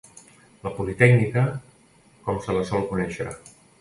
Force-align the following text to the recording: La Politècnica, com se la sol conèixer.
La 0.61 0.69
Politècnica, 0.77 1.43
com 2.29 2.41
se 2.47 2.57
la 2.57 2.65
sol 2.71 2.89
conèixer. 2.95 3.29